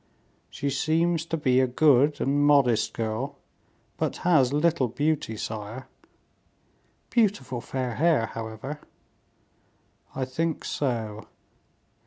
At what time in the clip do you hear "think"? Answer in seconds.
10.25-10.65